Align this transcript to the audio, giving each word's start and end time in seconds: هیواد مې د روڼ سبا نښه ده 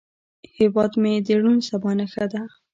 هیواد 0.57 0.91
مې 1.01 1.13
د 1.25 1.29
روڼ 1.41 1.57
سبا 1.69 1.91
نښه 1.99 2.25
ده 2.31 2.41